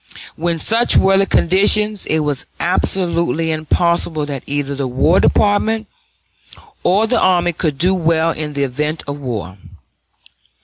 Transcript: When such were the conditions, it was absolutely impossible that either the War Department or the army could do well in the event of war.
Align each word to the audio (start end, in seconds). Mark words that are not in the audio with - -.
When 0.35 0.57
such 0.57 0.97
were 0.97 1.15
the 1.19 1.27
conditions, 1.27 2.07
it 2.07 2.21
was 2.21 2.47
absolutely 2.59 3.51
impossible 3.51 4.25
that 4.25 4.41
either 4.47 4.73
the 4.73 4.87
War 4.87 5.19
Department 5.19 5.85
or 6.81 7.05
the 7.05 7.19
army 7.21 7.53
could 7.53 7.77
do 7.77 7.93
well 7.93 8.31
in 8.31 8.53
the 8.53 8.63
event 8.63 9.03
of 9.05 9.19
war. 9.19 9.59